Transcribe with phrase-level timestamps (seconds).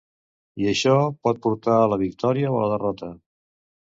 [0.63, 0.93] I això
[1.27, 3.13] pot portar a la victòria o a la derrota.